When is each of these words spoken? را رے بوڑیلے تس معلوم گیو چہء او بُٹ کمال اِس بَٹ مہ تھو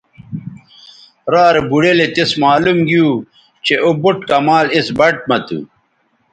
را 1.31 1.43
رے 1.53 1.61
بوڑیلے 1.69 2.07
تس 2.15 2.31
معلوم 2.43 2.77
گیو 2.87 3.07
چہء 3.65 3.81
او 3.83 3.89
بُٹ 4.01 4.17
کمال 4.29 4.65
اِس 4.75 4.87
بَٹ 4.97 5.15
مہ 5.27 5.37
تھو 5.45 5.59